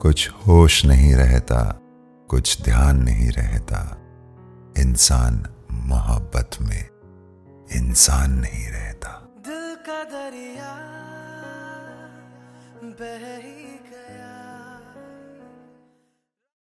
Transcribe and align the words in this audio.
कुछ 0.00 0.30
होश 0.46 0.84
नहीं 0.84 1.14
रहता, 1.14 1.80
कुछ 2.30 2.62
ध्यान 2.62 3.02
नहीं 3.02 3.30
रहता। 3.30 3.96
इंसान 4.78 5.46
मोहब्बत 5.72 6.50
में 6.60 6.88
इंसान 7.72 8.32
नहीं 8.32 8.68
रहता। 8.68 9.28
दिल 9.48 9.74
का 9.74 10.04
दरिया 10.04 10.74
बह 12.84 13.36
ही 13.36 13.80
गया। 13.90 14.19